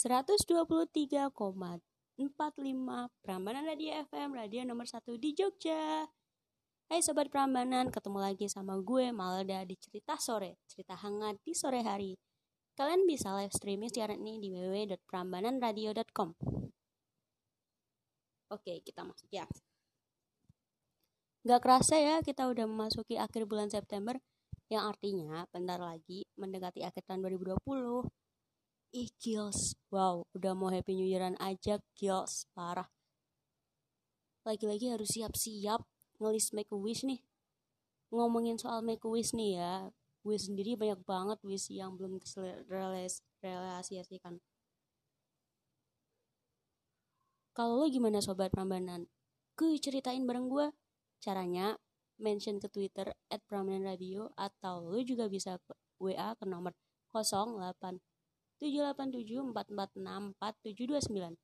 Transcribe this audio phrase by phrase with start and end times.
[0.00, 1.28] 123,45
[3.20, 6.08] Prambanan Radio FM, radio nomor 1 di Jogja.
[6.88, 11.84] Hai Sobat Prambanan, ketemu lagi sama gue Malda di Cerita Sore, cerita hangat di sore
[11.84, 12.16] hari.
[12.80, 16.28] Kalian bisa live streaming siaran ini di www.prambananradio.com.
[18.56, 19.44] Oke, kita masuk ya.
[21.44, 24.16] Gak kerasa ya, kita udah memasuki akhir bulan September,
[24.72, 28.08] yang artinya bentar lagi mendekati akhir tahun 2020
[28.90, 32.90] Ih Gils, wow udah mau happy new yearan aja Gils, parah.
[34.42, 35.78] Lagi-lagi harus siap-siap
[36.18, 37.22] ngelis make a wish nih.
[38.10, 39.94] Ngomongin soal make a wish nih ya,
[40.26, 44.42] gue sendiri banyak banget wish yang belum terrealisasikan.
[47.54, 49.06] Kalau lo gimana sobat Prambanan?
[49.54, 50.66] Gue ceritain bareng gue.
[51.22, 51.78] Caranya
[52.18, 55.62] mention ke Twitter at Prambanan Radio atau lo juga bisa
[56.02, 56.74] WA ke nomor
[57.14, 58.09] 08
[58.60, 61.40] 787446479.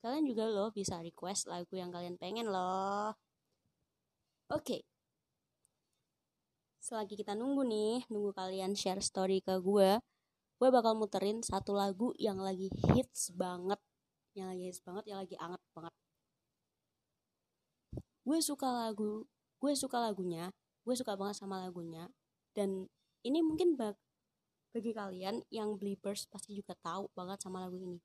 [0.00, 3.14] Kalian juga loh bisa request lagu yang kalian pengen loh.
[4.52, 4.64] Oke.
[4.64, 4.84] Okay.
[6.84, 10.04] Selagi kita nunggu nih, nunggu kalian share story ke gue,
[10.60, 13.80] gue bakal muterin satu lagu yang lagi hits banget,
[14.36, 15.94] yang lagi hits banget, yang lagi anget banget.
[18.20, 19.24] Gue suka lagu,
[19.64, 20.52] gue suka lagunya,
[20.84, 22.12] gue suka banget sama lagunya,
[22.52, 22.84] dan
[23.24, 23.96] ini mungkin bak
[24.74, 28.02] bagi kalian yang Believers pasti juga tahu banget sama lagu ini.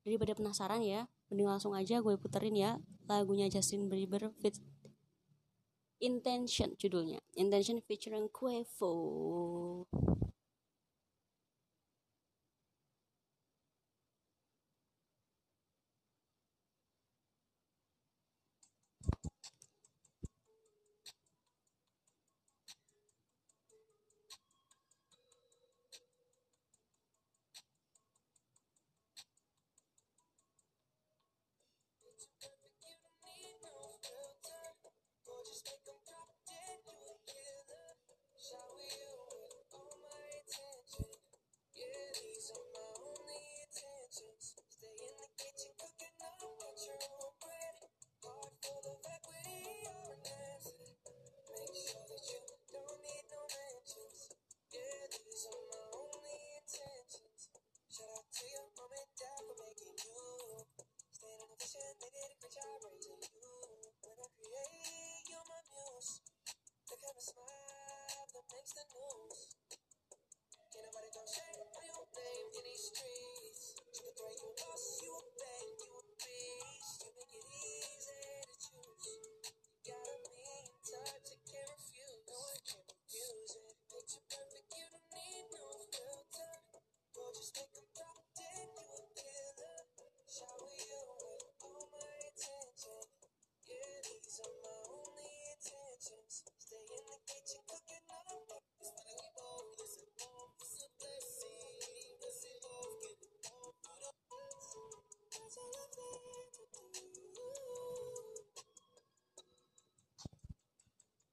[0.00, 4.56] Daripada penasaran ya, mending langsung aja gue puterin ya lagunya Justin Bieber fit
[6.00, 7.20] Intention judulnya.
[7.36, 8.92] Intention featuring Quavo.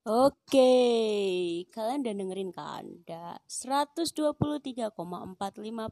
[0.02, 0.74] Oke,
[1.70, 2.90] kalian udah dengerin kan?
[2.90, 4.98] Udah 123,45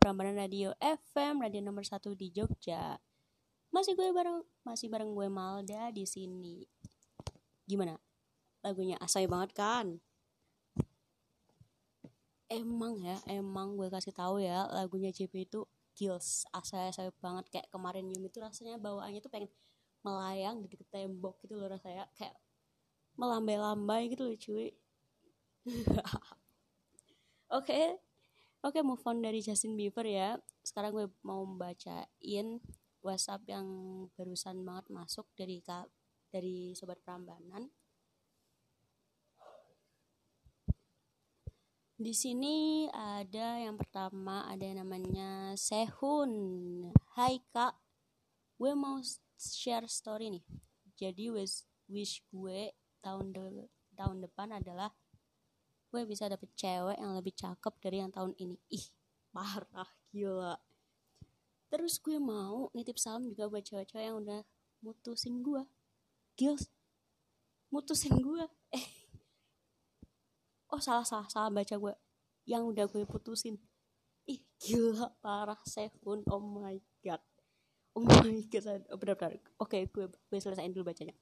[0.01, 2.97] Prambanan Radio FM, radio nomor 1 di Jogja.
[3.69, 6.65] Masih gue bareng masih bareng gue Malda di sini.
[7.69, 8.01] Gimana?
[8.65, 10.01] Lagunya asai banget kan?
[12.49, 18.09] Emang ya, emang gue kasih tahu ya, lagunya JP itu kills, asai-asai banget kayak kemarin
[18.09, 19.53] Yum itu rasanya bawaannya tuh pengen
[20.01, 22.33] melayang di tembok gitu loh rasanya kayak
[23.19, 24.71] melambai-lambai gitu loh cuy.
[27.49, 27.99] Oke
[28.59, 30.35] oke move on dari Justin Bieber ya.
[30.63, 32.59] Sekarang gue mau bacain
[32.99, 33.67] WhatsApp yang
[34.19, 35.63] barusan banget masuk dari
[36.29, 37.71] dari sobat Prambanan.
[41.99, 46.31] Di sini ada yang pertama ada yang namanya Sehun.
[47.15, 47.75] Hai kak.
[48.55, 48.99] Gue mau
[49.35, 50.45] share story nih.
[50.99, 53.67] Jadi wish wish gue tahun de
[53.99, 54.91] tahun depan adalah
[55.89, 58.55] gue bisa dapet cewek yang lebih cakep dari yang tahun ini.
[58.69, 58.85] Ih
[59.33, 60.55] parah gila.
[61.69, 64.41] Terus gue mau nitip salam juga buat cewek-cewek yang udah
[64.79, 65.67] mutusin gue
[66.39, 66.71] gils
[67.67, 68.87] mutusin gue eh.
[70.71, 71.93] Oh salah salah salah baca gue
[72.45, 73.57] yang udah gue putusin.
[74.29, 77.21] Ih gila parah Sehun oh my god.
[77.97, 78.65] Oh my god.
[78.89, 81.17] Oh, benar benar oke gue gue selesaiin dulu bacanya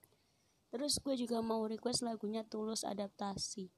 [0.70, 3.72] terus gue juga mau request lagunya tulus adaptasi.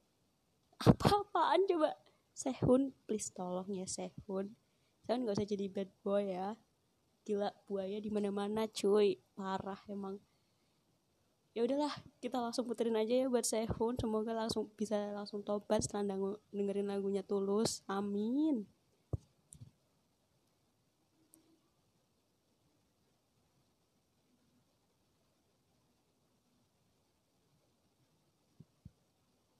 [0.86, 1.94] Apa-apaan coba?
[2.34, 4.56] Sehun please tolong ya Sehun.
[5.04, 6.56] Sehun gak usah jadi bad boy ya.
[7.28, 9.20] Gila buaya di mana mana cuy.
[9.36, 10.16] Parah emang.
[11.52, 11.92] Ya udahlah
[12.22, 14.00] kita langsung puterin aja ya buat Sehun.
[14.00, 16.16] Semoga langsung bisa langsung tobat setelah
[16.48, 17.84] dengerin lagunya tulus.
[17.84, 18.79] Amin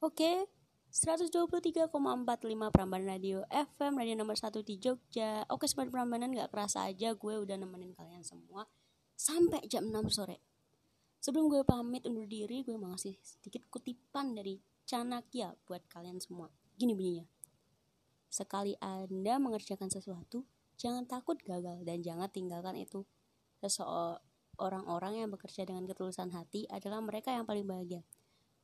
[0.00, 0.48] Oke,
[0.88, 1.92] 123,45
[2.72, 5.44] Prambanan Radio FM Radio nomor 1 di Jogja.
[5.52, 8.64] Oke, sobat Prambanan gak kerasa aja gue udah nemenin kalian semua
[9.12, 10.40] sampai jam 6 sore.
[11.20, 14.56] Sebelum gue pamit undur diri, gue mau ngasih sedikit kutipan dari
[14.88, 16.48] Chanakya buat kalian semua.
[16.80, 17.28] Gini bunyinya.
[18.32, 20.48] Sekali Anda mengerjakan sesuatu,
[20.80, 23.04] jangan takut gagal dan jangan tinggalkan itu.
[23.60, 28.00] Seseorang orang yang bekerja dengan ketulusan hati adalah mereka yang paling bahagia.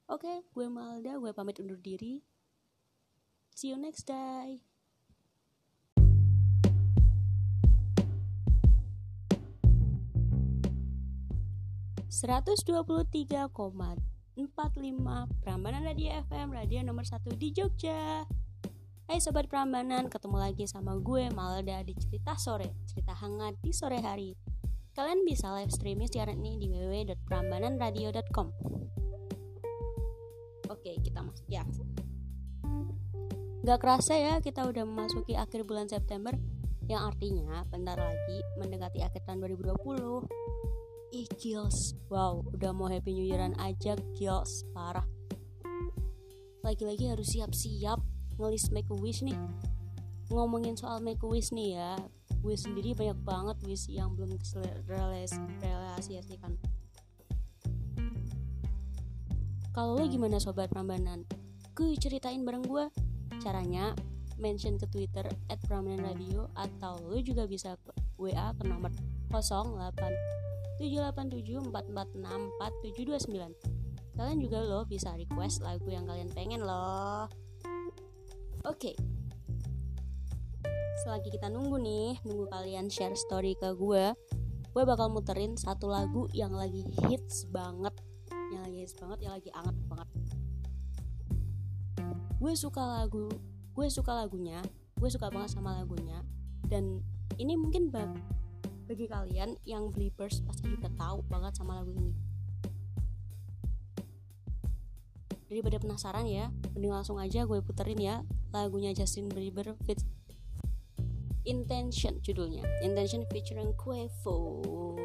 [0.06, 2.22] Oke, gue Malda, gue pamit undur diri.
[3.50, 4.62] See you next day.
[13.50, 13.98] Koma
[14.38, 18.30] empat lima Prambanan Radio FM, radio nomor satu di Jogja.
[19.10, 23.98] Hai Sobat Prambanan, ketemu lagi sama gue Malda di Cerita Sore, cerita hangat di sore
[23.98, 24.38] hari.
[24.94, 28.75] Kalian bisa live streaming siaran ini di www.prambananradio.com.
[30.86, 31.66] Oke, kita masuk ya.
[33.66, 36.30] Gak kerasa ya kita udah memasuki akhir bulan September
[36.86, 39.82] yang artinya bentar lagi mendekati akhir tahun 2020.
[41.10, 41.98] Ih, kills.
[42.06, 44.62] Wow, udah mau happy new yearan aja, kills.
[44.70, 45.02] Parah.
[46.62, 47.98] Lagi-lagi harus siap-siap
[48.38, 49.34] ngelis make a wish nih.
[50.30, 51.98] Ngomongin soal make a wish nih ya.
[52.46, 56.54] Gue sendiri banyak banget wish yang belum terrealisasikan
[59.76, 61.28] kalau lo gimana sobat Prambanan?
[61.76, 62.88] Gue ceritain bareng gue.
[63.44, 63.92] Caranya
[64.40, 67.76] mention ke Twitter at Prambanan Radio atau lo juga bisa
[68.16, 68.88] WA ke nomor
[69.28, 73.52] 08 787 446
[74.16, 77.28] Kalian juga lo bisa request lagu yang kalian pengen loh.
[78.64, 78.80] Oke.
[78.80, 78.96] Okay.
[81.04, 84.16] Selagi kita nunggu nih, nunggu kalian share story ke gue,
[84.72, 87.92] gue bakal muterin satu lagu yang lagi hits banget
[88.96, 90.08] banget yang lagi anget banget.
[92.36, 93.28] Gue suka lagu
[93.76, 94.64] gue suka lagunya
[94.96, 96.24] gue suka banget sama lagunya
[96.64, 97.04] dan
[97.36, 98.16] ini mungkin bag,
[98.88, 102.16] bagi kalian yang believers pasti juga tahu banget sama lagu ini.
[105.46, 110.00] Daripada penasaran ya mending langsung aja gue puterin ya lagunya Justin Bieber fit
[111.46, 112.66] Intention judulnya.
[112.82, 114.95] Intention featuring Quavo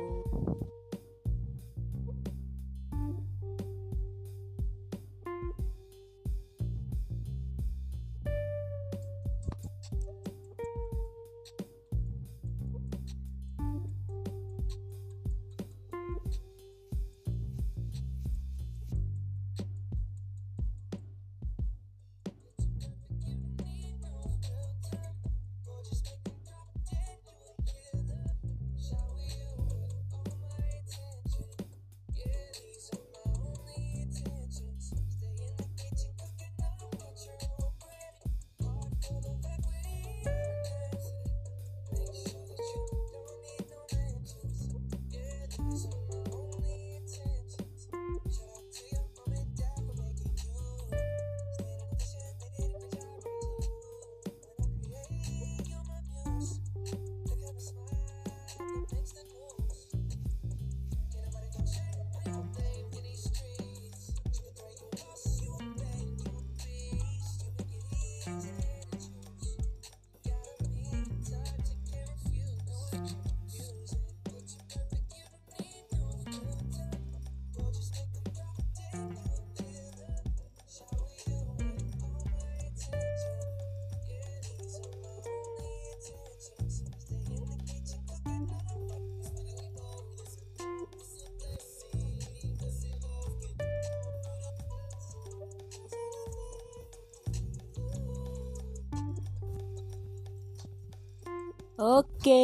[101.79, 102.43] Oke,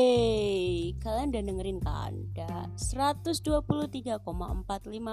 [1.04, 2.16] kalian udah dengerin kan?
[2.32, 4.24] Ada 123,45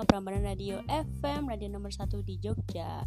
[0.07, 3.03] Prambanan Radio FM, radio nomor 1 di Jogja.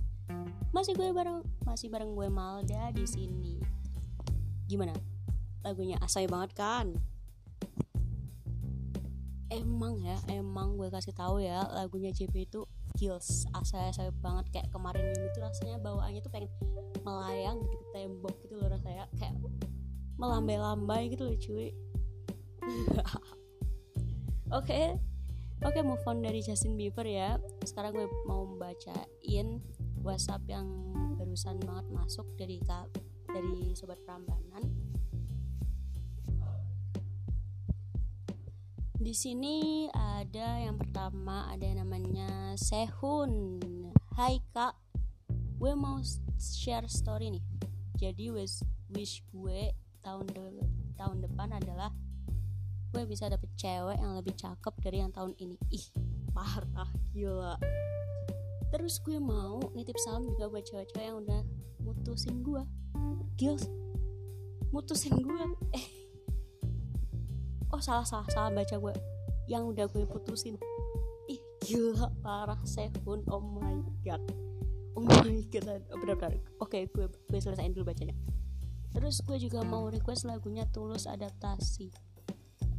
[0.76, 3.56] Masih gue bareng, masih bareng gue Malda di sini.
[4.68, 4.92] Gimana?
[5.64, 6.92] Lagunya asai banget kan?
[9.48, 12.68] Emang ya, emang gue kasih tahu ya, lagunya JP itu
[13.00, 16.50] gills asa saya banget kayak kemarin ini tuh rasanya bawaannya tuh pengen
[17.06, 19.38] melayang gitu tembok gitu loh rasanya kayak
[20.18, 21.70] melambai-lambai gitu loh cuy.
[24.52, 24.66] Oke.
[24.66, 24.86] Okay.
[25.58, 27.42] oke okay, move on dari Justin Bieber ya.
[27.66, 29.62] Sekarang gue mau bacain
[30.06, 30.68] WhatsApp yang
[31.18, 32.62] barusan banget masuk dari
[33.26, 34.64] dari sobat Prambanan.
[38.98, 43.62] Di sini ada yang pertama ada yang namanya Sehun.
[44.18, 44.74] Hai kak.
[45.58, 46.02] Gue mau
[46.38, 47.46] share story nih.
[47.98, 48.62] Jadi wish
[48.94, 49.74] wish gue
[50.08, 50.64] tahun de
[50.96, 51.92] tahun depan adalah
[52.96, 55.60] gue bisa dapet cewek yang lebih cakep dari yang tahun ini.
[55.68, 55.86] Ih
[56.32, 57.60] parah gila.
[58.72, 61.42] Terus gue mau nitip salam juga buat cewek-cewek yang udah
[61.84, 62.64] mutusin gue.
[63.36, 63.68] Gils
[64.72, 65.44] mutusin gue.
[65.76, 65.88] Eh.
[67.76, 68.94] Oh salah salah salah baca gue.
[69.52, 70.56] Yang udah gue putusin.
[71.28, 73.28] Ih gila parah Sehun.
[73.28, 74.24] Oh my god.
[74.96, 75.68] Oh my god.
[75.92, 78.16] Oh, benar benar oke okay, gue gue selesaiin dulu bacanya
[78.98, 81.94] terus gue juga mau request lagunya tulus adaptasi.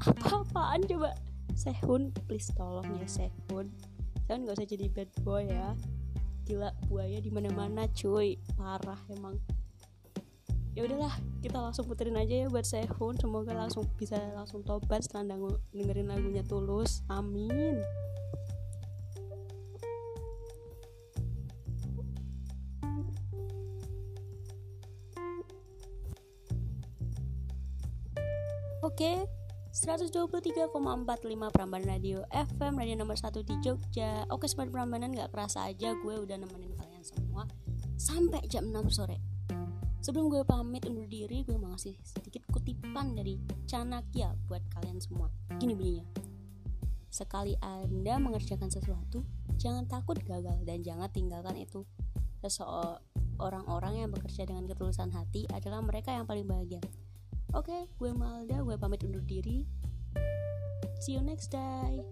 [0.03, 1.15] Apa-apaan coba?
[1.55, 3.71] Sehun please tolong ya Sehun.
[4.27, 5.79] Sehun gak usah jadi bad boy ya.
[6.43, 8.35] Gila buaya di mana mana cuy.
[8.59, 9.39] Parah emang.
[10.75, 13.15] Ya udahlah kita langsung puterin aja ya buat Sehun.
[13.19, 15.39] Semoga langsung bisa langsung tobat setelah
[15.71, 17.07] dengerin lagunya tulus.
[17.07, 17.79] Amin
[28.99, 29.31] Oke,
[29.79, 30.75] 123,45
[31.55, 36.19] Prambanan Radio FM Radio nomor 1 di Jogja Oke Sobat Prambanan gak kerasa aja gue
[36.19, 37.47] udah nemenin kalian semua
[37.95, 39.23] Sampai jam 6 sore
[40.03, 43.39] Sebelum gue pamit undur diri, gue mau ngasih sedikit kutipan dari
[43.71, 45.31] Chanakya buat kalian semua.
[45.63, 46.03] Gini bunyinya.
[47.07, 49.23] Sekali Anda mengerjakan sesuatu,
[49.63, 51.87] jangan takut gagal dan jangan tinggalkan itu.
[52.43, 56.83] Seseorang-orang yang bekerja dengan ketulusan hati adalah mereka yang paling bahagia.
[57.57, 59.65] Oke, gue Malda, gue pamit undur diri.
[61.01, 62.05] See you next day.